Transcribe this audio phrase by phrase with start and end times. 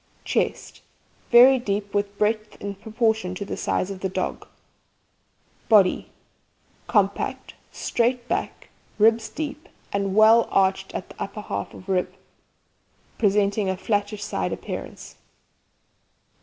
[0.25, 0.81] CHEST
[1.29, 4.47] Very deep, with breadth in proportion to the size of the dog.
[5.69, 6.09] BODY
[6.87, 12.11] Compact, straight back, ribs deep and well arched in the upper half of rib,
[13.19, 15.17] presenting a flattish side appearance.